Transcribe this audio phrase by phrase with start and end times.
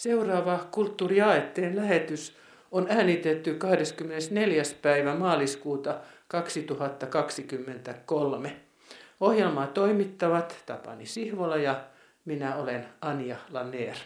[0.00, 2.36] Seuraava kulttuuriaetteen lähetys
[2.72, 4.62] on äänitetty 24.
[4.82, 8.56] päivä maaliskuuta 2023.
[9.20, 11.84] Ohjelmaa toimittavat Tapani Sihvola ja
[12.24, 13.96] minä olen Anja Laneer.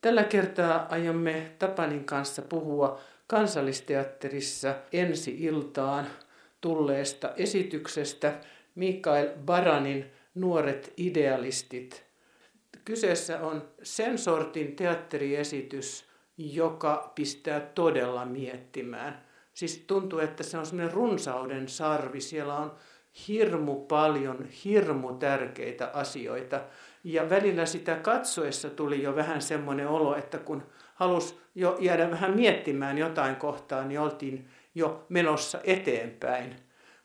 [0.00, 6.06] Tällä kertaa aiomme Tapanin kanssa puhua kansallisteatterissa ensi iltaan
[6.60, 8.32] tulleesta esityksestä
[8.74, 12.09] Mikael Baranin Nuoret idealistit.
[12.90, 16.04] Kyseessä on sen sortin teatteriesitys,
[16.38, 19.24] joka pistää todella miettimään.
[19.54, 22.20] Siis tuntuu, että se on semmoinen runsauden sarvi.
[22.20, 22.74] Siellä on
[23.28, 26.60] hirmu paljon, hirmu tärkeitä asioita.
[27.04, 30.62] Ja välillä sitä katsoessa tuli jo vähän semmoinen olo, että kun
[30.94, 36.56] halusi jo jäädä vähän miettimään jotain kohtaa, niin oltiin jo menossa eteenpäin.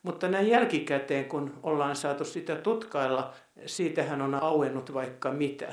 [0.06, 3.34] Mutta näin jälkikäteen, kun ollaan saatu sitä tutkailla,
[3.66, 5.68] siitähän on auennut vaikka mitä.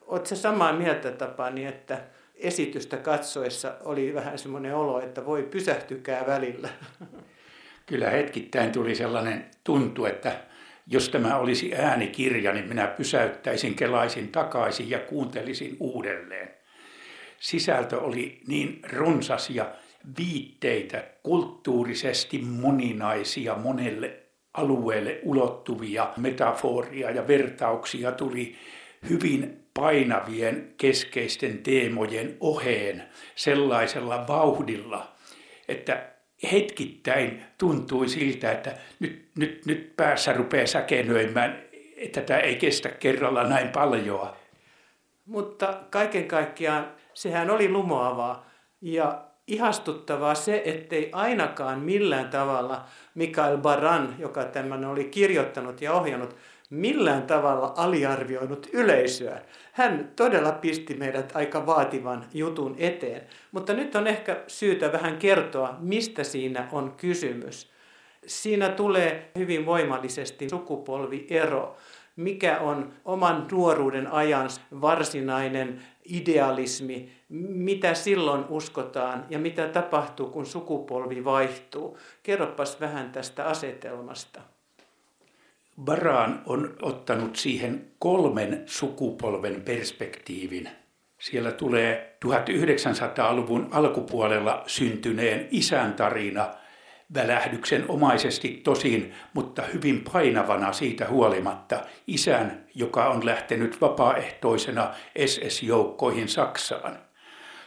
[0.00, 2.00] Oletko samaa mieltä Tapani, että
[2.34, 6.68] esitystä katsoessa oli vähän semmoinen olo, että voi pysähtykää välillä?
[7.86, 10.36] Kyllä hetkittäin tuli sellainen tuntu, että
[10.86, 16.50] jos tämä olisi äänikirja, niin minä pysäyttäisin, kelaisin takaisin ja kuuntelisin uudelleen.
[17.40, 19.66] Sisältö oli niin runsas ja
[20.18, 24.20] viitteitä, kulttuurisesti moninaisia, monelle
[24.54, 28.54] alueelle ulottuvia metaforia ja vertauksia tuli
[29.08, 35.12] hyvin painavien keskeisten teemojen oheen sellaisella vauhdilla,
[35.68, 36.10] että
[36.52, 41.62] hetkittäin tuntui siltä, että nyt, nyt, nyt päässä rupeaa säkenöimään,
[41.96, 44.28] että tämä ei kestä kerralla näin paljon.
[45.26, 48.50] Mutta kaiken kaikkiaan sehän oli lumoavaa
[48.80, 52.84] ja ihastuttavaa se, ettei ainakaan millään tavalla
[53.14, 56.36] Mikael Baran, joka tämän oli kirjoittanut ja ohjannut,
[56.70, 59.42] millään tavalla aliarvioinut yleisöä.
[59.72, 63.22] Hän todella pisti meidät aika vaativan jutun eteen.
[63.52, 67.70] Mutta nyt on ehkä syytä vähän kertoa, mistä siinä on kysymys.
[68.26, 71.76] Siinä tulee hyvin voimallisesti sukupolviero
[72.16, 74.50] mikä on oman nuoruuden ajan
[74.80, 81.98] varsinainen idealismi, mitä silloin uskotaan ja mitä tapahtuu, kun sukupolvi vaihtuu.
[82.22, 84.40] Kerropas vähän tästä asetelmasta.
[85.84, 90.68] Baran on ottanut siihen kolmen sukupolven perspektiivin.
[91.18, 96.48] Siellä tulee 1900-luvun alkupuolella syntyneen isän tarina–
[97.14, 104.90] välähdyksen omaisesti tosin, mutta hyvin painavana siitä huolimatta isän, joka on lähtenyt vapaaehtoisena
[105.26, 106.98] SS-joukkoihin Saksaan.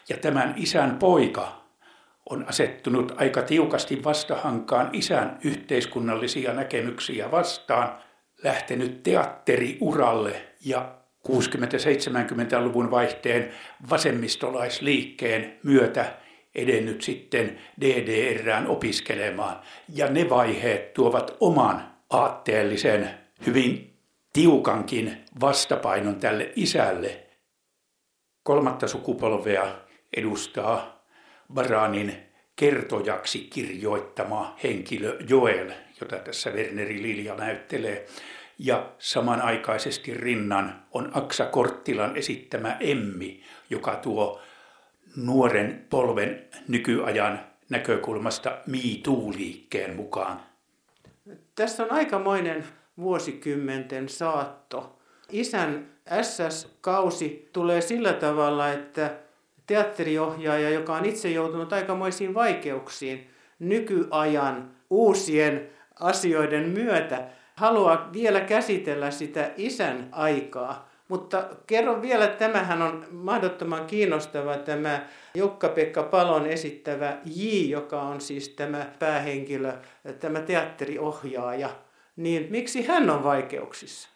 [0.10, 1.68] Ja tämän isän poika
[2.30, 7.98] on asettunut aika tiukasti vastahankaan isän yhteiskunnallisia näkemyksiä vastaan,
[8.44, 10.96] lähtenyt teatteriuralle ja
[11.28, 13.52] 60-70-luvun vaihteen
[13.90, 16.14] vasemmistolaisliikkeen myötä
[16.56, 19.62] edennyt sitten DDRään opiskelemaan.
[19.94, 23.10] Ja ne vaiheet tuovat oman aatteellisen,
[23.46, 23.94] hyvin
[24.34, 27.24] tiukankin vastapainon tälle isälle.
[28.44, 29.87] Kolmatta sukupolvea
[30.18, 31.04] edustaa
[31.54, 38.06] Baranin kertojaksi kirjoittama henkilö Joel, jota tässä Werneri Lilja näyttelee.
[38.60, 44.42] Ja samanaikaisesti rinnan on Aksa Korttilan esittämä Emmi, joka tuo
[45.16, 50.42] nuoren polven nykyajan näkökulmasta MeToo-liikkeen mukaan?
[51.56, 52.64] Tässä on aikamoinen
[52.98, 55.00] vuosikymmenten saatto.
[55.32, 55.90] Isän
[56.22, 59.27] SS-kausi tulee sillä tavalla, että
[59.68, 63.30] teatteriohjaaja, joka on itse joutunut aikamoisiin vaikeuksiin
[63.60, 65.70] nykyajan uusien
[66.00, 70.90] asioiden myötä, haluaa vielä käsitellä sitä isän aikaa.
[71.08, 78.22] Mutta kerro vielä, että tämähän on mahdottoman kiinnostava tämä Jukka-Pekka Palon esittävä J, joka on
[78.22, 79.74] siis tämä päähenkilö,
[80.20, 81.70] tämä teatteriohjaaja.
[82.16, 84.10] Niin miksi hän on vaikeuksissa?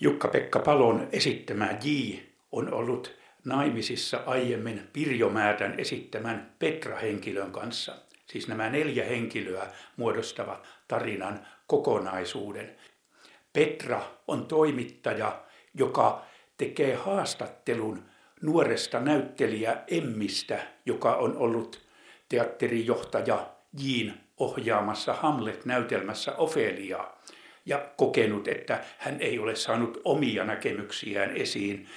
[0.00, 2.16] Jukka-Pekka Palon esittämä J
[2.52, 7.94] on ollut naimisissa aiemmin Pirjo Määtän esittämän Petra-henkilön kanssa.
[8.26, 12.76] Siis nämä neljä henkilöä muodostavat tarinan kokonaisuuden.
[13.52, 15.42] Petra on toimittaja,
[15.74, 16.24] joka
[16.56, 18.02] tekee haastattelun
[18.42, 21.82] nuoresta näyttelijä Emmistä, joka on ollut
[22.28, 27.22] teatterijohtaja Jiin ohjaamassa Hamlet-näytelmässä Ofeliaa
[27.66, 31.88] ja kokenut, että hän ei ole saanut omia näkemyksiään esiin.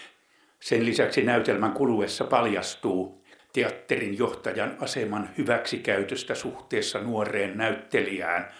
[0.59, 8.51] Sen lisäksi näytelmän kuluessa paljastuu teatterin johtajan aseman hyväksikäytöstä suhteessa nuoreen näyttelijään,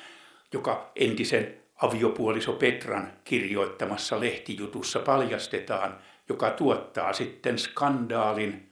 [0.54, 5.98] joka entisen aviopuoliso Petran kirjoittamassa lehtijutussa paljastetaan
[6.30, 8.72] joka tuottaa sitten skandaalin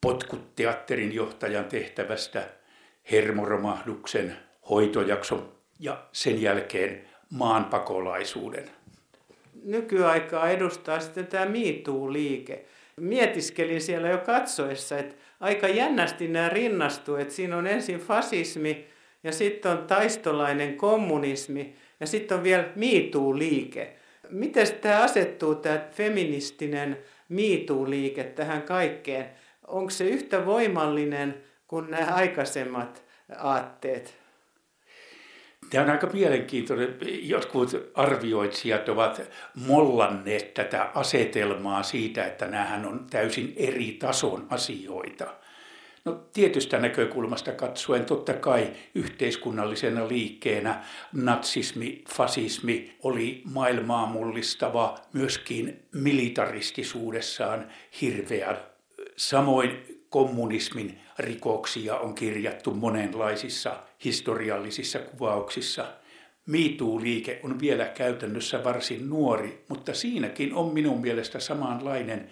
[0.00, 2.48] potkutteatterin johtajan tehtävästä
[3.10, 4.36] hermoromahduksen
[4.70, 8.70] hoitojakson ja sen jälkeen maanpakolaisuuden.
[9.64, 12.64] Nykyaikaa edustaa sitten tämä MeToo-liike.
[13.00, 18.86] Mietiskelin siellä jo katsoessa, että aika jännästi nämä rinnastuu, että siinä on ensin fasismi
[19.24, 23.96] ja sitten on taistolainen kommunismi ja sitten on vielä MeToo-liike.
[24.30, 29.26] Miten tämä asettuu, tämä feministinen MeToo-liike tähän kaikkeen?
[29.66, 31.34] Onko se yhtä voimallinen
[31.68, 33.04] kuin nämä aikaisemmat
[33.38, 34.23] aatteet?
[35.70, 36.96] Tämä on aika mielenkiintoinen.
[37.22, 39.22] Jotkut arvioitsijat ovat
[39.54, 45.26] mollanneet tätä asetelmaa siitä, että nämähän on täysin eri tason asioita.
[46.04, 57.66] No tietystä näkökulmasta katsoen totta kai yhteiskunnallisena liikkeenä natsismi, fasismi oli maailmaa mullistava, myöskin militaristisuudessaan
[58.00, 58.56] hirveä.
[59.16, 65.86] Samoin kommunismin rikoksia on kirjattu monenlaisissa historiallisissa kuvauksissa.
[66.46, 72.30] MeToo-liike on vielä käytännössä varsin nuori, mutta siinäkin on minun mielestä samanlainen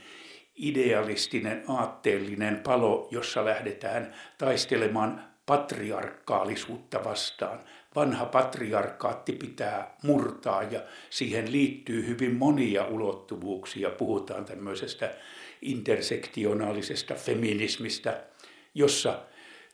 [0.56, 7.60] idealistinen, aatteellinen palo, jossa lähdetään taistelemaan patriarkaalisuutta vastaan.
[7.94, 10.80] Vanha patriarkaatti pitää murtaa ja
[11.10, 13.90] siihen liittyy hyvin monia ulottuvuuksia.
[13.90, 15.14] Puhutaan tämmöisestä
[15.62, 18.24] intersektionaalisesta feminismistä,
[18.74, 19.22] jossa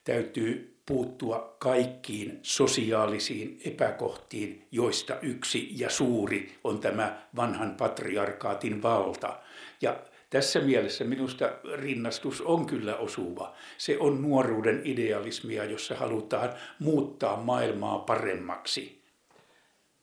[0.05, 9.39] täytyy puuttua kaikkiin sosiaalisiin epäkohtiin, joista yksi ja suuri on tämä vanhan patriarkaatin valta.
[9.83, 9.97] Ja
[10.31, 13.55] tässä mielessä minusta rinnastus on kyllä osuva.
[13.79, 19.03] Se on nuoruuden idealismia, jossa halutaan muuttaa maailmaa paremmaksi.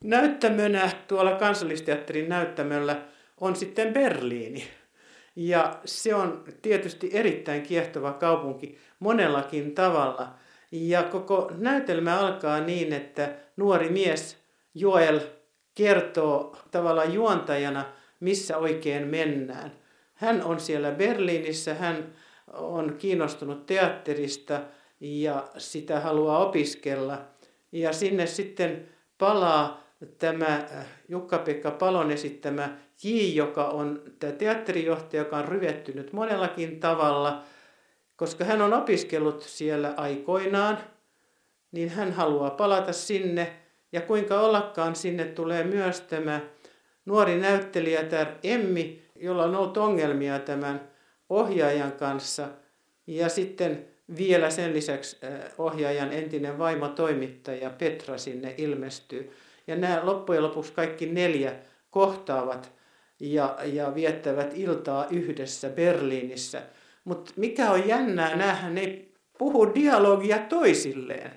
[0.04, 3.02] Näyttämönä tuolla kansallisteatterin näyttämöllä
[3.42, 4.68] on sitten Berliini.
[5.36, 10.34] Ja se on tietysti erittäin kiehtova kaupunki monellakin tavalla.
[10.72, 14.38] Ja koko näytelmä alkaa niin, että nuori mies
[14.74, 15.20] Joel
[15.76, 17.86] kertoo tavallaan juontajana,
[18.20, 19.72] missä oikein mennään.
[20.14, 22.14] Hän on siellä Berliinissä, hän
[22.54, 24.62] on kiinnostunut teatterista
[25.00, 27.22] ja sitä haluaa opiskella.
[27.72, 28.88] Ja sinne sitten
[29.18, 29.84] palaa
[30.18, 30.68] tämä
[31.10, 37.44] Jukka-Pekka Palon esittämä J, joka on tämä teatterijohtaja, joka on ryvettynyt monellakin tavalla,
[38.16, 40.78] koska hän on opiskellut siellä aikoinaan,
[41.72, 43.54] niin hän haluaa palata sinne.
[43.92, 46.42] Ja kuinka ollakaan sinne tulee myös tämä
[47.06, 50.90] nuori näyttelijä, tämä Emmi, jolla on ollut ongelmia tämän
[51.30, 52.48] ohjaajan kanssa.
[53.08, 53.88] Ja sitten
[54.18, 55.18] vielä sen lisäksi
[55.58, 59.32] ohjaajan entinen vaimo toimittaja Petra sinne ilmestyy.
[59.68, 61.56] Ja nämä loppujen lopuksi kaikki neljä
[61.90, 62.75] kohtaavat
[63.20, 66.62] ja, ja viettävät iltaa yhdessä Berliinissä.
[67.04, 71.32] Mutta mikä on jännää, näähän ei puhu dialogia toisilleen.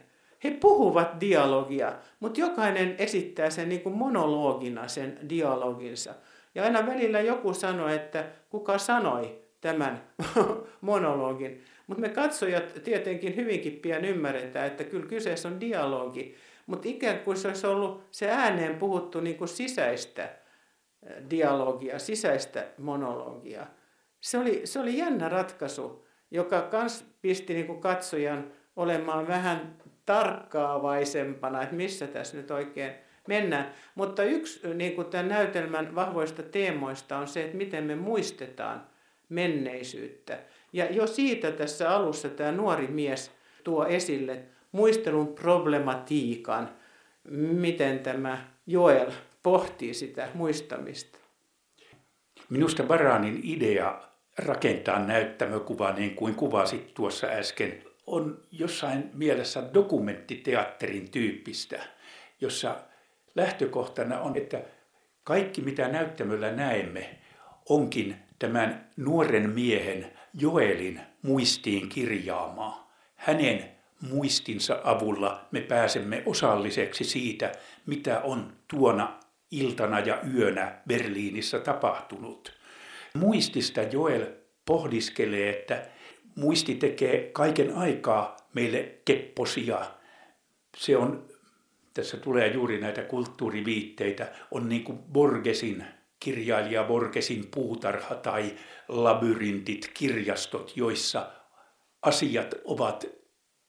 [0.45, 6.15] He puhuvat dialogia, mutta jokainen esittää sen niin kuin monologina sen dialoginsa.
[6.55, 10.03] Ja aina välillä joku sanoi, että kuka sanoi tämän
[10.81, 11.65] monologin.
[11.87, 16.35] Mutta me katsojat tietenkin hyvinkin pian ymmärretään, että kyllä kyseessä on dialogi.
[16.67, 20.29] Mutta ikään kuin se olisi ollut se ääneen puhuttu niin kuin sisäistä
[21.31, 23.67] dialogia, sisäistä monologia.
[24.21, 29.77] Se oli, se oli jännä ratkaisu, joka kans pisti niin kuin katsojan olemaan vähän
[30.07, 32.93] tarkkaavaisempana, että missä tässä nyt oikein
[33.29, 33.73] mennään.
[33.95, 38.87] Mutta yksi niin kuin tämän näytelmän vahvoista teemoista on se, että miten me muistetaan
[39.29, 40.39] menneisyyttä.
[40.73, 43.31] Ja jo siitä tässä alussa tämä nuori mies
[43.65, 46.71] tuo esille muistelun problematiikan,
[47.31, 49.11] miten tämä Joel
[49.43, 51.19] pohtii sitä muistamista.
[52.51, 54.01] Minusta Baranin idea
[54.39, 61.83] rakentaa näyttämökuva niin kuin kuvasit tuossa äsken, on jossain mielessä dokumenttiteatterin tyyppistä,
[62.41, 62.77] jossa
[63.35, 64.63] lähtökohtana on, että
[65.25, 67.19] kaikki mitä näyttämöllä näemme
[67.69, 72.93] onkin tämän nuoren miehen Joelin muistiin kirjaamaa.
[73.15, 73.65] Hänen
[74.11, 77.53] muistinsa avulla me pääsemme osalliseksi siitä,
[77.87, 79.18] mitä on tuona
[79.51, 82.53] iltana ja yönä Berliinissä tapahtunut.
[83.15, 84.27] Muistista Joel
[84.67, 85.87] pohdiskelee, että
[86.37, 89.81] muisti tekee kaiken aikaa meille kepposia.
[90.77, 91.27] Se on,
[91.95, 95.85] tässä tulee juuri näitä kulttuuriviitteitä, on niin kuin Borgesin,
[96.21, 98.55] kirjailija Borgesin puutarha tai
[98.89, 101.31] labyrintit, kirjastot, joissa
[102.03, 103.07] asiat ovat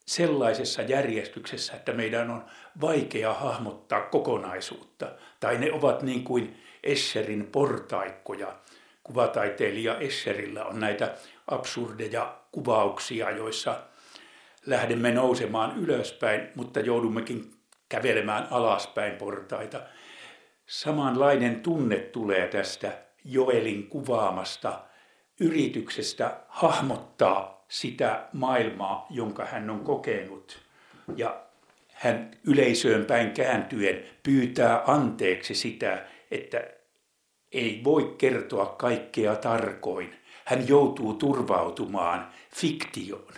[0.05, 2.45] sellaisessa järjestyksessä, että meidän on
[2.81, 5.12] vaikea hahmottaa kokonaisuutta.
[5.39, 8.55] Tai ne ovat niin kuin Escherin portaikkoja.
[9.03, 11.15] kuvataiteilija Escherillä on näitä
[11.48, 13.81] absurdeja kuvauksia, joissa
[14.65, 17.51] lähdemme nousemaan ylöspäin, mutta joudummekin
[17.89, 19.81] kävelemään alaspäin portaita.
[20.65, 22.91] Samanlainen tunne tulee tästä
[23.25, 24.81] Joelin kuvaamasta
[25.39, 30.60] yrityksestä hahmottaa sitä maailmaa, jonka hän on kokenut.
[31.15, 31.49] Ja
[32.00, 36.63] hän yleisöön päin kääntyen pyytää anteeksi sitä, että
[37.51, 40.15] ei voi kertoa kaikkea tarkoin.
[40.46, 43.34] Hän joutuu turvautumaan fiktioon.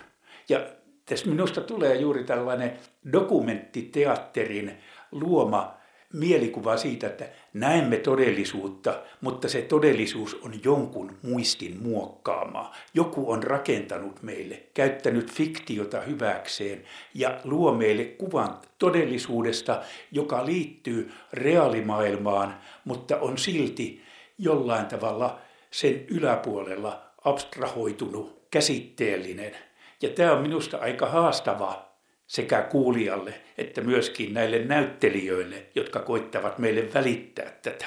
[0.50, 0.66] Ja
[1.06, 2.80] tässä minusta tulee juuri tällainen
[3.14, 4.78] dokumenttiteatterin
[5.12, 5.81] luoma
[6.14, 12.76] mielikuva siitä, että näemme todellisuutta, mutta se todellisuus on jonkun muistin muokkaamaa.
[12.94, 22.58] Joku on rakentanut meille, käyttänyt fiktiota hyväkseen ja luo meille kuvan todellisuudesta, joka liittyy reaalimaailmaan,
[22.86, 24.02] mutta on silti
[24.38, 25.40] jollain tavalla
[25.72, 29.56] sen yläpuolella abstrahoitunut, käsitteellinen.
[30.02, 31.91] Ja tämä on minusta aika haastava
[32.32, 37.86] sekä kuulijalle että myöskin näille näyttelijöille, jotka koittavat meille välittää tätä.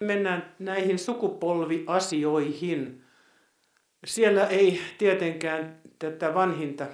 [0.00, 3.04] Mennään näihin sukupolviasioihin.
[4.06, 6.86] Siellä ei tietenkään tätä vanhinta,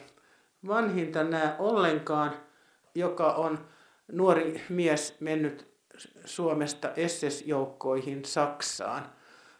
[0.66, 2.36] vanhinta näe ollenkaan,
[2.94, 3.58] joka on
[4.12, 5.66] nuori mies mennyt
[6.24, 9.06] Suomesta SS-joukkoihin Saksaan.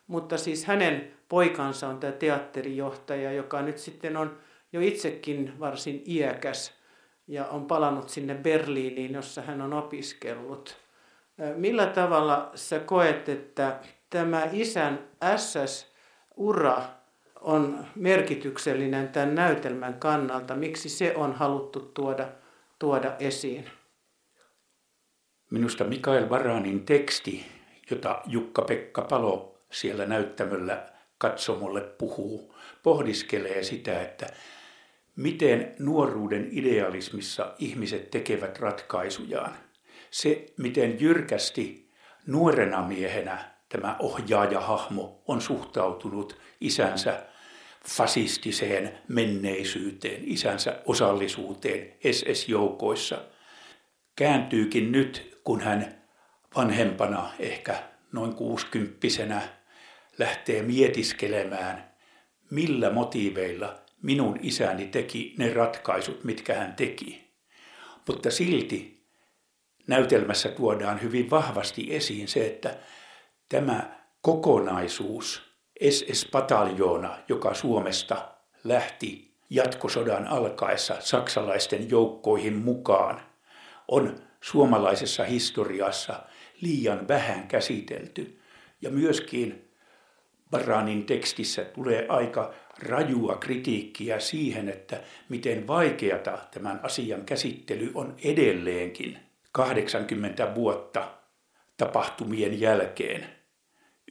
[0.07, 4.39] Mutta siis hänen poikansa on tämä teatterijohtaja, joka nyt sitten on
[4.75, 6.73] jo itsekin varsin iäkäs
[7.27, 10.77] ja on palannut sinne Berliiniin, jossa hän on opiskellut.
[11.57, 14.99] Millä tavalla sä koet, että tämä isän
[15.37, 16.83] SS-ura
[17.41, 20.55] on merkityksellinen tämän näytelmän kannalta?
[20.55, 22.29] Miksi se on haluttu tuoda,
[22.79, 23.65] tuoda esiin?
[25.51, 27.47] Minusta Mikael Varanin teksti,
[27.91, 30.87] jota Jukka-Pekka Palo siellä näyttämöllä
[31.19, 34.27] katsomolle puhuu, pohdiskelee sitä, että
[35.17, 39.57] miten nuoruuden idealismissa ihmiset tekevät ratkaisujaan.
[40.11, 41.91] Se, miten jyrkästi
[42.27, 47.27] nuorena miehenä tämä ohjaajahahmo on suhtautunut isänsä
[47.89, 53.19] fasistiseen menneisyyteen, isänsä osallisuuteen SS-joukoissa,
[54.17, 56.03] kääntyykin nyt, kun hän
[56.57, 59.43] vanhempana, ehkä noin kuusikymppisenä,
[60.19, 61.95] lähtee mietiskelemään,
[62.51, 67.35] millä motiiveilla minun isäni teki ne ratkaisut, mitkä hän teki.
[68.07, 69.05] Mutta silti
[69.87, 72.77] näytelmässä tuodaan hyvin vahvasti esiin se, että
[73.49, 75.43] tämä kokonaisuus,
[75.91, 78.29] SS-pataljoona, joka Suomesta
[78.65, 83.21] lähti jatkosodan alkaessa saksalaisten joukkoihin mukaan,
[83.89, 86.23] on suomalaisessa historiassa
[86.61, 88.41] liian vähän käsitelty.
[88.83, 89.71] Ja myöskin
[90.55, 99.19] Baranin tekstissä tulee aika rajua kritiikkiä siihen, että miten vaikeata tämän asian käsittely on edelleenkin
[99.53, 101.09] 80 vuotta
[101.77, 103.27] tapahtumien jälkeen.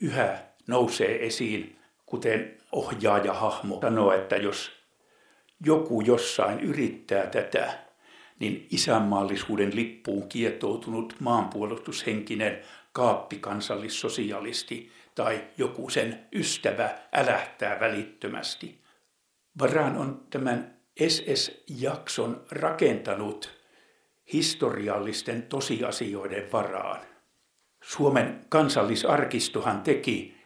[0.02, 4.70] Yhä nousee esiin, kuten ohjaaja-hahmo sanoo, että jos
[5.66, 7.78] joku jossain yrittää tätä,
[8.38, 12.58] niin isänmaallisuuden lippuun kietoutunut maanpuolustushenkinen
[12.92, 18.84] kaappikansallissosialisti tai joku sen ystävä älähtää välittömästi.
[19.58, 20.76] Varan on tämän
[21.08, 23.64] SS-jakson rakentanut
[24.32, 27.00] historiallisten tosiasioiden varaan.
[27.82, 30.36] Suomen kansallisarkistohan teki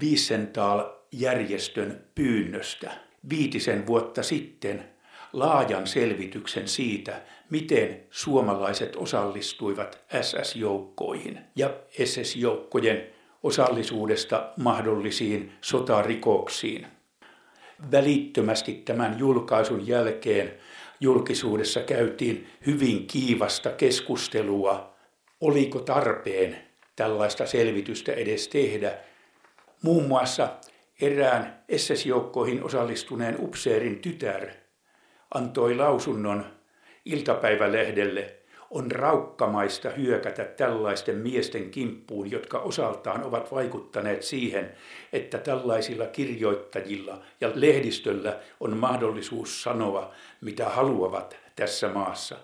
[0.00, 2.92] Wiesenthal-järjestön pyynnöstä
[3.28, 4.92] viitisen vuotta sitten
[5.32, 11.70] laajan selvityksen siitä, miten suomalaiset osallistuivat SS-joukkoihin ja
[12.04, 16.86] SS-joukkojen osallisuudesta mahdollisiin sotarikoksiin.
[17.90, 20.52] Välittömästi tämän julkaisun jälkeen
[21.00, 24.94] julkisuudessa käytiin hyvin kiivasta keskustelua,
[25.40, 26.56] oliko tarpeen
[26.96, 28.92] tällaista selvitystä edes tehdä.
[29.82, 30.48] Muun muassa
[31.00, 34.48] erään SS-joukkoihin osallistuneen upseerin tytär
[35.34, 36.46] antoi lausunnon
[37.04, 38.41] iltapäivälehdelle
[38.72, 44.70] on raukkamaista hyökätä tällaisten miesten kimppuun, jotka osaltaan ovat vaikuttaneet siihen,
[45.12, 52.36] että tällaisilla kirjoittajilla ja lehdistöllä on mahdollisuus sanoa, mitä haluavat tässä maassa.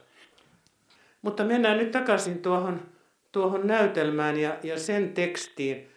[1.23, 2.83] Mutta mennään nyt takaisin tuohon,
[3.33, 5.89] tuohon näytelmään ja, ja sen tekstiin.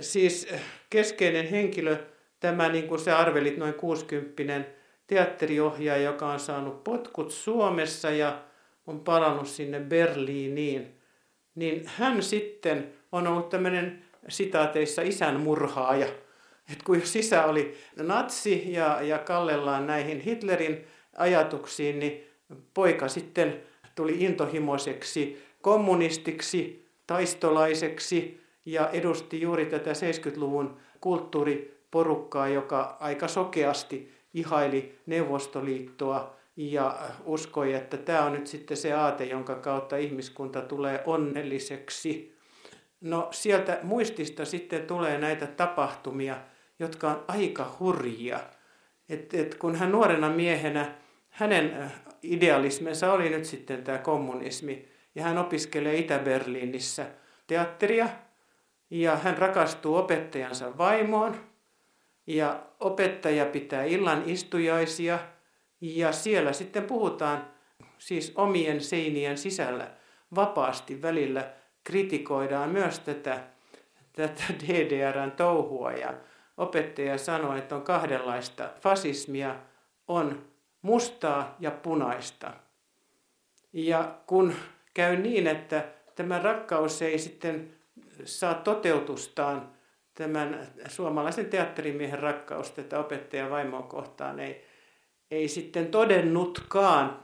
[0.00, 0.48] Siis
[0.90, 1.96] keskeinen henkilö,
[2.40, 4.70] tämä niin kuin sä arvelit, noin 60
[5.06, 8.49] teatteriohjaaja, joka on saanut potkut Suomessa ja
[8.90, 11.00] on palannut sinne Berliiniin,
[11.54, 16.06] niin hän sitten on ollut tämmöinen sitaateissa isän murhaaja.
[16.72, 22.26] Et kun jos isä oli natsi ja, ja kallellaan näihin Hitlerin ajatuksiin, niin
[22.74, 23.62] poika sitten
[23.94, 36.39] tuli intohimoiseksi kommunistiksi, taistolaiseksi ja edusti juuri tätä 70-luvun kulttuuriporukkaa, joka aika sokeasti ihaili Neuvostoliittoa
[36.56, 42.38] ja uskoi, että tämä on nyt sitten se aate, jonka kautta ihmiskunta tulee onnelliseksi.
[43.00, 46.36] No sieltä muistista sitten tulee näitä tapahtumia,
[46.78, 48.40] jotka on aika hurjia.
[49.08, 50.94] Et, et kun hän nuorena miehenä,
[51.30, 51.92] hänen
[52.22, 57.06] idealismensa oli nyt sitten tämä kommunismi, ja hän opiskelee Itä-Berliinissä
[57.46, 58.08] teatteria,
[58.90, 61.36] ja hän rakastuu opettajansa vaimoon,
[62.26, 65.18] ja opettaja pitää illan istujaisia,
[65.80, 67.44] ja siellä sitten puhutaan
[67.98, 69.90] siis omien seinien sisällä
[70.34, 71.50] vapaasti välillä.
[71.84, 73.44] Kritikoidaan myös tätä,
[74.12, 75.92] tätä DDRn touhua.
[75.92, 76.14] Ja
[76.56, 78.70] opettaja sanoi, että on kahdenlaista.
[78.80, 79.56] Fasismia,
[80.08, 80.44] on
[80.82, 82.52] mustaa ja punaista.
[83.72, 84.54] Ja kun
[84.94, 85.84] käy niin, että
[86.14, 87.74] tämä rakkaus ei sitten
[88.24, 89.72] saa toteutustaan,
[90.14, 94.64] tämän suomalaisen teatterimiehen rakkaus tätä opettajan vaimoa kohtaan ei,
[95.30, 97.22] ei sitten todennutkaan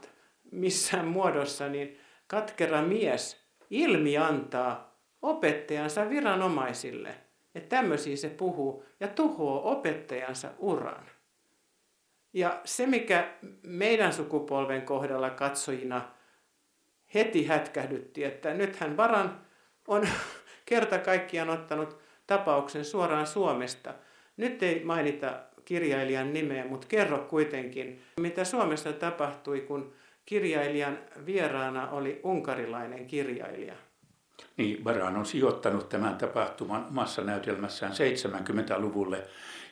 [0.51, 7.15] missään muodossa, niin katkera mies ilmi antaa opettajansa viranomaisille.
[7.55, 11.05] Että tämmöisiä se puhuu ja tuhoaa opettajansa uran.
[12.33, 13.33] Ja se, mikä
[13.63, 16.11] meidän sukupolven kohdalla katsojina
[17.13, 19.41] heti hätkähdytti, että nythän Varan
[19.87, 20.07] on
[20.65, 23.93] kerta kaikkiaan ottanut tapauksen suoraan Suomesta.
[24.37, 29.93] Nyt ei mainita kirjailijan nimeä, mutta kerro kuitenkin, mitä Suomessa tapahtui, kun
[30.25, 33.73] kirjailijan vieraana oli unkarilainen kirjailija.
[34.57, 39.23] Niin, Baran on sijoittanut tämän tapahtuman omassa näytelmässään 70-luvulle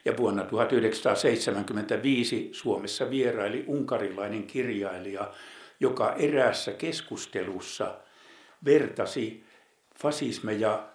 [0.06, 5.32] ja vuonna 1975 Suomessa vieraili unkarilainen kirjailija,
[5.80, 7.98] joka eräässä keskustelussa
[8.66, 9.44] vertasi
[10.00, 10.90] fasismeja,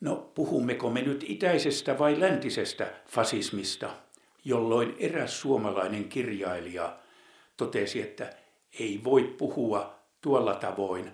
[0.00, 4.03] no puhummeko me nyt itäisestä vai läntisestä fasismista,
[4.44, 6.96] jolloin eräs suomalainen kirjailija
[7.56, 8.30] totesi, että
[8.78, 11.10] ei voi puhua tuolla tavoin.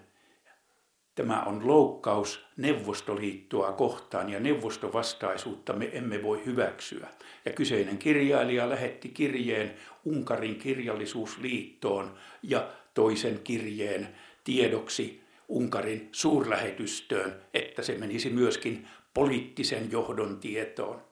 [1.15, 7.09] Tämä on loukkaus Neuvostoliittoa kohtaan ja neuvostovastaisuutta me emme voi hyväksyä.
[7.45, 14.09] Ja kyseinen kirjailija lähetti kirjeen Unkarin kirjallisuusliittoon ja toisen kirjeen
[14.45, 21.03] tiedoksi Unkarin suurlähetystöön, että se menisi myöskin poliittisen johdon tietoon.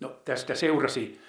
[0.00, 1.20] No, tästä seurasi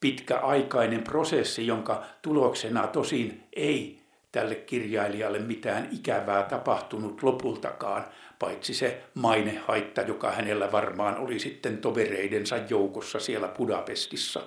[0.00, 8.04] pitkäaikainen prosessi, jonka tuloksena tosin ei tälle kirjailijalle mitään ikävää tapahtunut lopultakaan,
[8.38, 14.42] paitsi se mainehaitta, joka hänellä varmaan oli sitten tovereidensa joukossa siellä Budapestissa.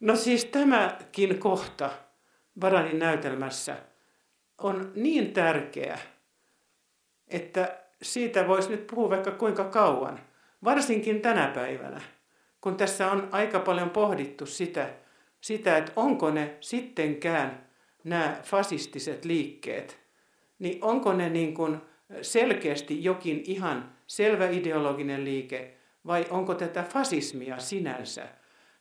[0.00, 1.90] No siis tämäkin kohta
[2.60, 3.76] Varanin näytelmässä
[4.58, 5.98] on niin tärkeä,
[7.28, 10.20] että siitä voisi nyt puhua vaikka kuinka kauan,
[10.64, 12.00] varsinkin tänä päivänä
[12.62, 14.94] kun tässä on aika paljon pohdittu sitä,
[15.40, 17.68] sitä että onko ne sittenkään
[18.04, 19.98] nämä fasistiset liikkeet,
[20.58, 21.78] niin onko ne niin kuin
[22.22, 28.28] selkeästi jokin ihan selvä ideologinen liike vai onko tätä fasismia sinänsä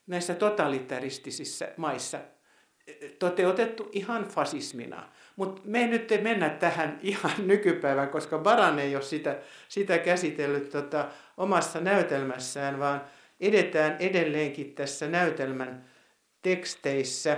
[0.07, 2.19] näissä totalitaristisissa maissa
[3.19, 5.09] toteutettu ihan fasismina.
[5.35, 9.39] Mutta me ei nyt mennä tähän ihan nykypäivään, koska Baran ei ole sitä,
[9.69, 13.01] sitä käsitellyt tota, omassa näytelmässään, vaan
[13.41, 15.85] edetään edelleenkin tässä näytelmän
[16.41, 17.37] teksteissä.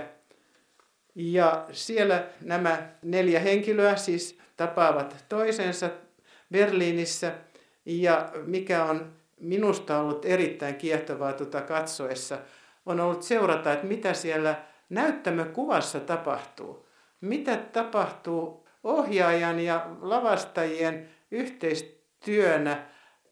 [1.14, 5.90] Ja siellä nämä neljä henkilöä siis tapaavat toisensa
[6.52, 7.32] Berliinissä.
[7.86, 12.38] Ja mikä on minusta ollut erittäin kiehtovaa tuota katsoessa,
[12.86, 16.86] on ollut seurata, että mitä siellä näyttämökuvassa tapahtuu.
[17.20, 22.86] Mitä tapahtuu ohjaajan ja lavastajien yhteistyönä,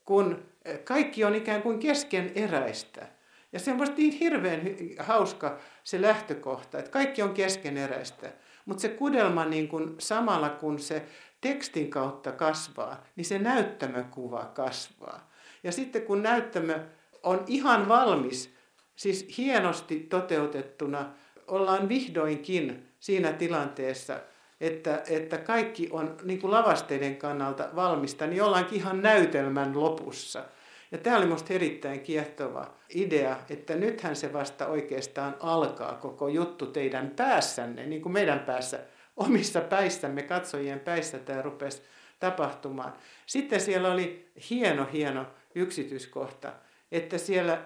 [0.05, 0.52] kun
[0.85, 3.09] kaikki on ikään kuin keskeneräistä.
[3.53, 4.61] Ja se on niin hirveän
[4.99, 8.33] hauska se lähtökohta, että kaikki on keskeneräistä.
[8.67, 11.03] Mutta se kudelma niin kun, samalla kun se
[11.41, 15.31] tekstin kautta kasvaa, niin se näyttämökuva kasvaa.
[15.63, 16.79] Ja sitten kun näyttämö
[17.23, 18.55] on ihan valmis,
[18.97, 21.13] siis hienosti toteutettuna,
[21.47, 24.21] ollaan vihdoinkin siinä tilanteessa,
[24.63, 30.45] että, että kaikki on niin kuin lavasteiden kannalta valmista, niin ollaankin ihan näytelmän lopussa.
[30.93, 36.67] Ja tämä oli minusta erittäin kiehtova idea, että nythän se vasta oikeastaan alkaa koko juttu
[36.67, 38.81] teidän päässänne, niin kuin meidän päässä,
[39.17, 41.83] omissa päissämme, katsojien päissä tämä rupesi
[42.21, 42.93] tapahtumaan.
[43.27, 46.53] Sitten siellä oli hieno, hieno yksityiskohta,
[46.93, 47.59] että siellä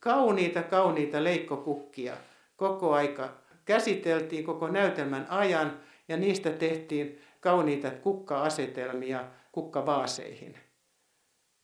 [0.00, 2.16] kauniita, kauniita leikkokukkia
[2.56, 3.28] koko aika
[3.64, 10.58] käsiteltiin koko näytelmän ajan ja niistä tehtiin kauniita kukka-asetelmia kukkavaaseihin.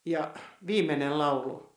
[0.04, 0.34] Ja
[0.66, 1.72] viimeinen laulu,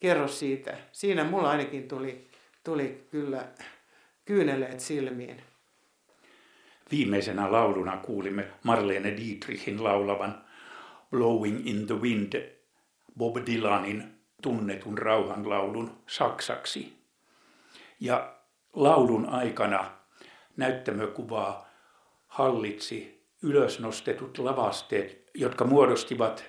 [0.00, 0.76] kerro siitä.
[0.92, 2.28] Siinä mulla ainakin tuli,
[2.64, 3.48] tuli kyllä
[4.24, 5.42] kyyneleet silmiin.
[6.90, 10.44] Viimeisenä lauluna kuulimme Marlene Dietrichin laulavan
[11.10, 12.56] Blowing in the Wind
[13.18, 16.92] Bob Dylanin tunnetun rauhanlaulun saksaksi.
[18.00, 18.36] Ja
[18.74, 19.90] laulun aikana
[20.56, 21.65] näyttämökuvaa
[22.36, 26.44] hallitsi ylösnostetut lavasteet, jotka muodostivat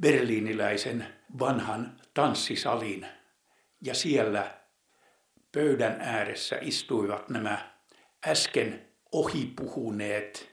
[0.00, 1.06] berliiniläisen
[1.38, 3.06] vanhan tanssisalin.
[3.80, 4.50] Ja siellä
[5.52, 7.70] pöydän ääressä istuivat nämä
[8.26, 10.50] äsken ohipuhuneet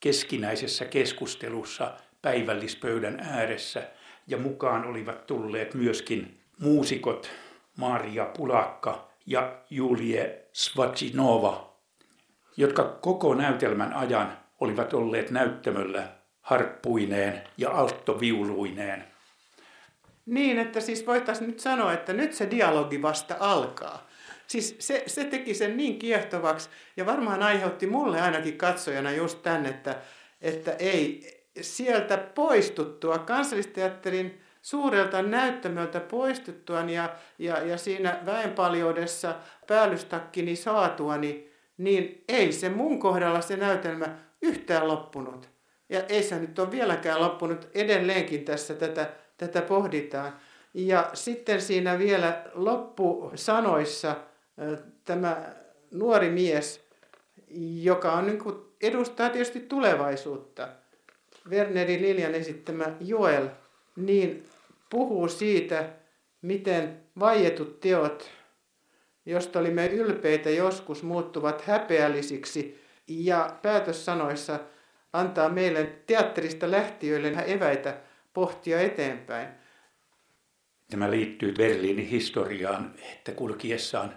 [0.00, 3.90] keskinäisessä keskustelussa päivällispöydän ääressä.
[4.26, 7.30] Ja mukaan olivat tulleet myöskin muusikot
[7.76, 11.67] Maria Pulakka ja Julie Svachinova,
[12.58, 16.08] jotka koko näytelmän ajan olivat olleet näyttämöllä
[16.40, 19.04] harppuineen ja alttoviuluineen.
[20.26, 24.06] Niin, että siis voitaisiin nyt sanoa, että nyt se dialogi vasta alkaa.
[24.46, 29.66] Siis se, se teki sen niin kiehtovaksi ja varmaan aiheutti mulle ainakin katsojana just tämän,
[29.66, 29.96] että,
[30.40, 31.22] että ei
[31.60, 39.34] sieltä poistuttua kansallisteatterin suurelta näyttämöltä poistuttuani ja, ja, ja siinä väenpaljoudessa
[39.66, 41.47] päällystakkini saatuani,
[41.78, 45.48] niin ei se mun kohdalla se näytelmä yhtään loppunut.
[45.88, 50.36] Ja ei se nyt ole vieläkään loppunut, edelleenkin tässä tätä, tätä pohditaan.
[50.74, 54.16] Ja sitten siinä vielä loppusanoissa
[55.04, 55.52] tämä
[55.90, 56.88] nuori mies,
[57.82, 60.68] joka on niin kuin, edustaa tietysti tulevaisuutta,
[61.50, 63.48] Werneri Liljan esittämä Joel,
[63.96, 64.44] niin
[64.90, 65.88] puhuu siitä,
[66.42, 68.30] miten vaietut teot,
[69.28, 74.60] josta olimme ylpeitä joskus, muuttuvat häpeällisiksi ja päätössanoissa
[75.12, 77.96] antaa meille teatterista lähtiöille eväitä
[78.34, 79.48] pohtia eteenpäin.
[80.90, 84.14] Tämä liittyy Berliinin historiaan, että kulkiessaan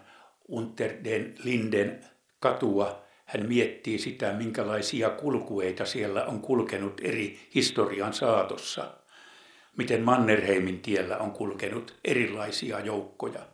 [0.47, 2.05] Unter den Linden
[2.39, 8.91] katua hän miettii sitä, minkälaisia kulkueita siellä on kulkenut eri historian saatossa.
[9.77, 13.50] Miten Mannerheimin tiellä on kulkenut erilaisia joukkoja.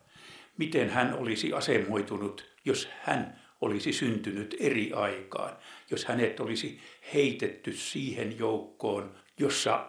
[0.58, 5.56] Miten hän olisi asemoitunut, jos hän olisi syntynyt eri aikaan,
[5.90, 6.80] jos hänet olisi
[7.14, 9.88] heitetty siihen joukkoon, jossa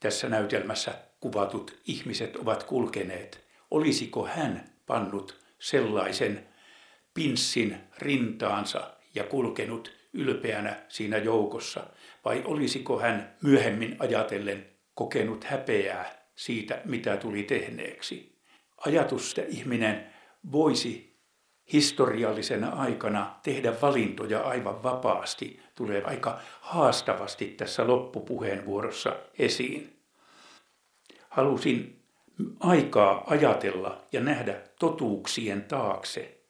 [0.00, 3.46] tässä näytelmässä kuvatut ihmiset ovat kulkeneet.
[3.70, 6.48] Olisiko hän pannut sellaisen
[7.14, 11.86] pinssin rintaansa ja kulkenut ylpeänä siinä joukossa,
[12.24, 18.40] vai olisiko hän myöhemmin ajatellen kokenut häpeää siitä, mitä tuli tehneeksi.
[18.86, 20.09] Ajatus, että ihminen
[20.52, 21.16] voisi
[21.72, 29.96] historiallisena aikana tehdä valintoja aivan vapaasti, tulee aika haastavasti tässä loppupuheenvuorossa esiin.
[31.28, 32.02] Halusin
[32.60, 36.40] aikaa ajatella ja nähdä totuuksien taakse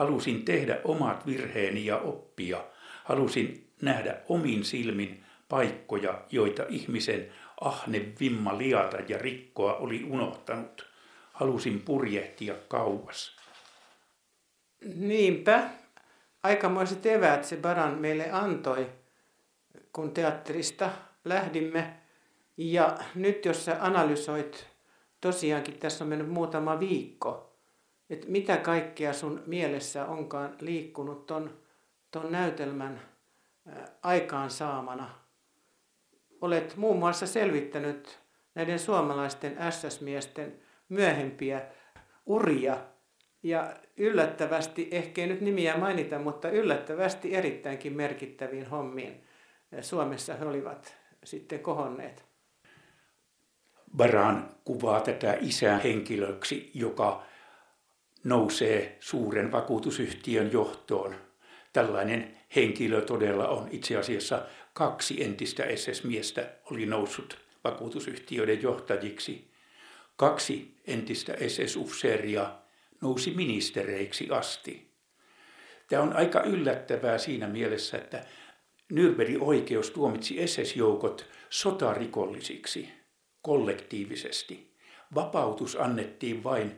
[0.00, 2.64] Halusin tehdä omat virheeni ja oppia.
[3.04, 10.86] Halusin nähdä omin silmin paikkoja, joita ihmisen ahne vimma liata ja rikkoa oli unohtanut.
[11.32, 13.39] Halusin purjehtia kauas.
[14.84, 15.70] Niinpä.
[16.42, 18.90] Aikamoiset eväät se Baran meille antoi,
[19.92, 20.90] kun teatterista
[21.24, 21.94] lähdimme.
[22.56, 24.66] Ja nyt jos sä analysoit,
[25.20, 27.46] tosiaankin tässä on mennyt muutama viikko–
[28.10, 31.58] että mitä kaikkea sun mielessä onkaan liikkunut ton,
[32.10, 33.00] ton näytelmän
[34.02, 35.10] aikaan saamana.
[36.40, 38.18] Olet muun muassa selvittänyt
[38.54, 41.62] näiden suomalaisten SS-miesten myöhempiä
[42.26, 42.76] uria
[43.42, 49.24] ja yllättävästi, ehkä ei nyt nimiä mainita, mutta yllättävästi erittäinkin merkittäviin hommiin
[49.80, 52.24] Suomessa he olivat sitten kohonneet.
[53.96, 57.22] Baran kuvaa tätä isää henkilöksi, joka
[58.24, 61.14] nousee suuren vakuutusyhtiön johtoon.
[61.72, 69.50] Tällainen henkilö todella on itse asiassa kaksi entistä SS-miestä oli noussut vakuutusyhtiöiden johtajiksi.
[70.16, 72.59] Kaksi entistä SS-ufseeria
[73.00, 74.90] nousi ministereiksi asti.
[75.88, 78.24] Tämä on aika yllättävää siinä mielessä, että
[78.92, 82.88] Nürnbergin oikeus tuomitsi SS-joukot sotarikollisiksi
[83.42, 84.76] kollektiivisesti.
[85.14, 86.72] Vapautus annettiin vain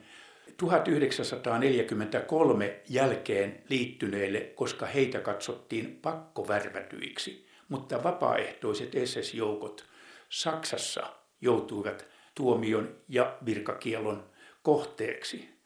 [0.57, 9.85] 1943 jälkeen liittyneille, koska heitä katsottiin pakkovärvätyiksi, mutta vapaaehtoiset SS-joukot
[10.29, 14.31] Saksassa joutuivat tuomion ja virkakielon
[14.63, 15.62] kohteeksi.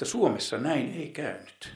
[0.00, 1.72] Mutta Suomessa näin ei käynyt.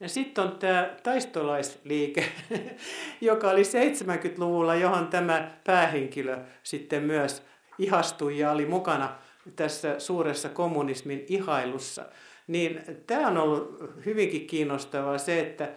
[0.00, 2.24] Ja sitten on tämä taistolaisliike,
[3.20, 7.42] joka oli 70-luvulla, johon tämä päähenkilö sitten myös
[7.78, 9.14] ihastui ja oli mukana
[9.56, 12.04] tässä suuressa kommunismin ihailussa.
[12.46, 15.68] Niin tämä on ollut hyvinkin kiinnostavaa se, että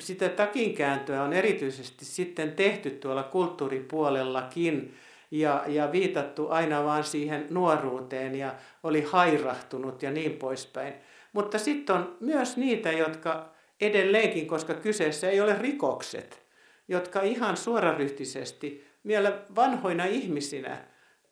[0.00, 4.94] sitä takinkääntöä on erityisesti sitten tehty tuolla kulttuuripuolellakin
[5.40, 10.94] ja, ja viitattu aina vaan siihen nuoruuteen ja oli hairahtunut ja niin poispäin.
[11.32, 16.42] Mutta sitten on myös niitä, jotka edelleenkin, koska kyseessä ei ole rikokset,
[16.88, 20.84] jotka ihan suoraryhtisesti vielä vanhoina ihmisinä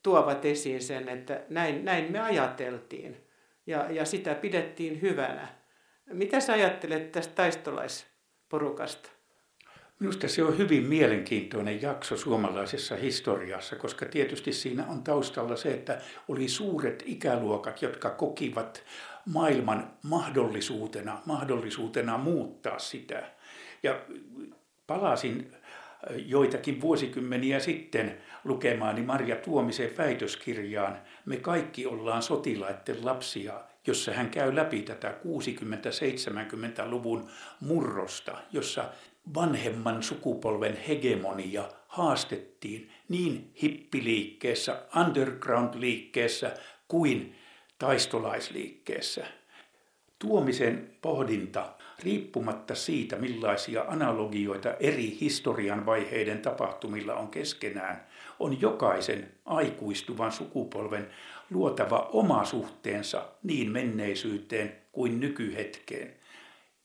[0.03, 3.17] tuovat esiin sen, että näin, näin me ajateltiin
[3.67, 5.49] ja, ja sitä pidettiin hyvänä.
[6.07, 9.14] Mitä sä ajattelet tästä taistolaisporukasta?
[9.99, 16.01] Minusta se on hyvin mielenkiintoinen jakso suomalaisessa historiassa, koska tietysti siinä on taustalla se, että
[16.29, 18.85] oli suuret ikäluokat, jotka kokivat
[19.27, 23.23] maailman mahdollisuutena, mahdollisuutena muuttaa sitä.
[23.83, 24.01] Ja
[24.87, 25.53] palasin
[26.17, 34.57] joitakin vuosikymmeniä sitten lukemaani Marja Tuomisen väitöskirjaan Me kaikki ollaan sotilaiden lapsia, jossa hän käy
[34.57, 37.29] läpi tätä 60-70-luvun
[37.61, 38.85] murrosta, jossa
[39.35, 46.55] vanhemman sukupolven hegemonia haastettiin niin hippiliikkeessä, underground-liikkeessä
[46.89, 47.35] kuin
[47.79, 49.27] taistolaisliikkeessä.
[50.19, 58.07] Tuomisen pohdinta, riippumatta siitä millaisia analogioita eri historian vaiheiden tapahtumilla on keskenään,
[58.41, 61.11] on jokaisen aikuistuvan sukupolven
[61.51, 66.15] luotava oma suhteensa niin menneisyyteen kuin nykyhetkeen.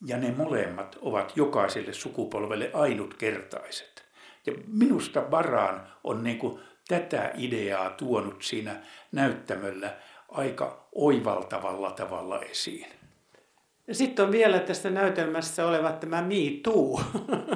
[0.05, 4.05] Ja ne molemmat ovat jokaiselle sukupolvelle ainutkertaiset.
[4.45, 8.75] Ja minusta Varaan on niin kuin tätä ideaa tuonut siinä
[9.11, 9.95] näyttämöllä
[10.29, 12.99] aika oivaltavalla tavalla esiin.
[13.91, 17.01] Sitten on vielä tässä näytelmässä oleva tämä Me Too.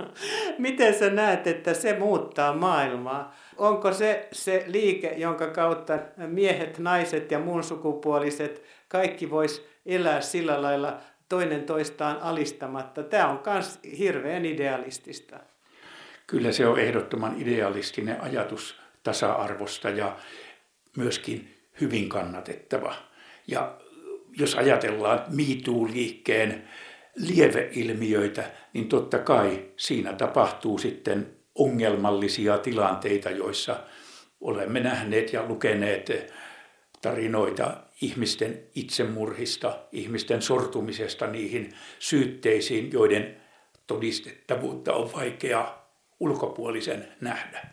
[0.58, 3.36] Miten sä näet, että se muuttaa maailmaa?
[3.58, 10.62] Onko se se liike, jonka kautta miehet, naiset ja muun sukupuoliset kaikki vois elää sillä
[10.62, 10.98] lailla
[11.34, 13.04] toinen toistaan alistamatta?
[13.04, 15.40] Tämä on myös hirveän idealistista.
[16.28, 20.18] Kyllä se on ehdottoman idealistinen ajatus tasa-arvosta ja
[20.98, 22.96] myöskin hyvin kannatettava.
[23.48, 23.78] Ja
[24.38, 26.64] jos ajatellaan MeToo-liikkeen
[27.16, 28.44] lieveilmiöitä,
[28.74, 33.80] niin totta kai siinä tapahtuu sitten ongelmallisia tilanteita, joissa
[34.42, 36.34] olemme nähneet ja lukeneet
[37.02, 43.42] tarinoita ihmisten itsemurhista, ihmisten sortumisesta niihin syytteisiin, joiden
[43.88, 45.78] todistettavuutta on vaikea
[46.20, 47.68] ulkopuolisen nähdä.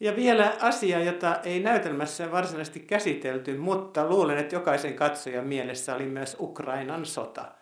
[0.00, 6.06] Ja vielä asia, jota ei näytelmässä varsinaisesti käsitelty, mutta luulen, että jokaisen katsojan mielessä oli
[6.06, 7.54] myös Ukrainan sota.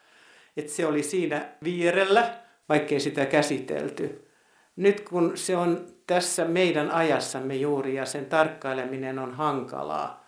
[0.56, 2.34] Että se oli siinä vierellä,
[2.68, 4.28] vaikkei sitä käsitelty.
[4.76, 10.21] Nyt kun se on tässä meidän ajassamme juuri ja sen tarkkaileminen on hankalaa,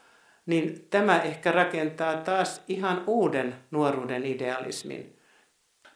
[0.47, 5.19] niin tämä ehkä rakentaa taas ihan uuden nuoruuden idealismin.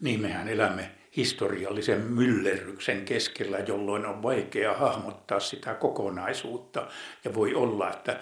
[0.00, 6.88] Niin mehän elämme historiallisen myllerryksen keskellä, jolloin on vaikea hahmottaa sitä kokonaisuutta.
[7.24, 8.20] Ja voi olla, että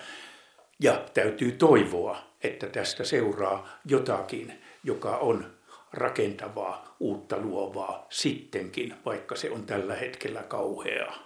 [0.80, 4.52] ja täytyy toivoa, että tästä seuraa jotakin,
[4.84, 5.56] joka on
[5.92, 11.25] rakentavaa, uutta luovaa sittenkin, vaikka se on tällä hetkellä kauheaa.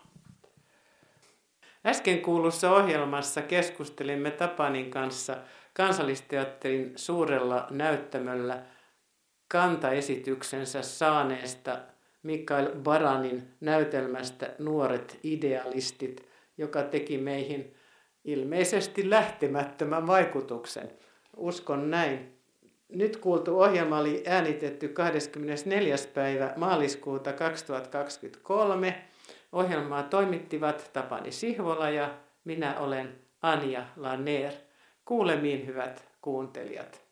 [1.87, 5.37] Äsken kuulussa ohjelmassa keskustelimme Tapanin kanssa
[5.73, 8.63] kansallisteatterin suurella näyttämöllä
[9.49, 11.79] kantaesityksensä saaneesta
[12.23, 16.27] Mikael Baranin näytelmästä Nuoret idealistit,
[16.59, 17.75] joka teki meihin
[18.25, 20.91] ilmeisesti lähtemättömän vaikutuksen.
[21.37, 22.41] Uskon näin.
[22.89, 25.97] Nyt kuultu ohjelma oli äänitetty 24.
[26.15, 29.10] päivä maaliskuuta 2023.
[29.53, 34.53] Ohjelmaa toimittivat Tapani Sihvola ja minä olen Anja Laner.
[35.05, 37.10] Kuulemiin hyvät kuuntelijat.